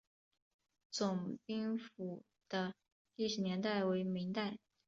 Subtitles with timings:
[0.89, 2.73] 总兵府的
[3.15, 4.57] 历史年代为明代。